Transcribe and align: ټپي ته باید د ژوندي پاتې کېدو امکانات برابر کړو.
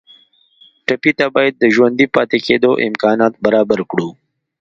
ټپي 0.85 1.11
ته 1.19 1.25
باید 1.35 1.53
د 1.57 1.63
ژوندي 1.75 2.07
پاتې 2.15 2.37
کېدو 2.45 2.71
امکانات 2.87 3.33
برابر 3.45 3.79
کړو. 3.91 4.09